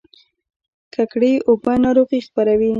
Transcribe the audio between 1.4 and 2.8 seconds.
اوبه ناروغي خپروي